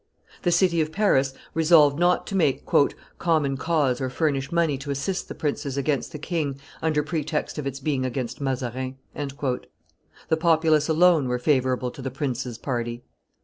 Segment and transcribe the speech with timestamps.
[0.41, 2.65] The city of Paris resolved not to make
[3.19, 7.67] "common cause or furnish money to assist the princes against the king under pretext of
[7.67, 13.03] its being against Mazarin." The populace alone were favorable to the princes' party.